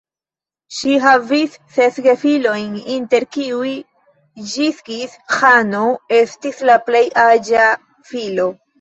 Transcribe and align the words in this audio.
Ŝi 0.77 0.93
havis 1.03 1.57
ses 1.75 1.99
gefilojn, 2.07 2.73
inter 2.95 3.27
kiuj 3.37 3.69
Ĝingis-Ĥano 4.55 5.85
estis 6.25 6.69
la 6.73 6.83
plej 6.91 7.07
aĝa 7.31 7.73
filo. 8.13 8.55